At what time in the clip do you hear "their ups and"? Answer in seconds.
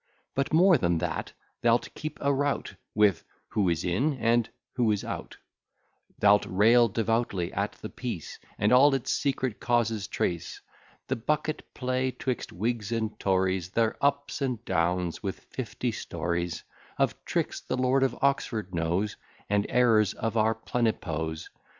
13.69-14.65